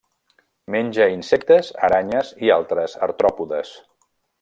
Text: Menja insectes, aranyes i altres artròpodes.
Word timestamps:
Menja 0.75 1.07
insectes, 1.17 1.71
aranyes 1.89 2.35
i 2.49 2.53
altres 2.59 2.99
artròpodes. 3.11 3.79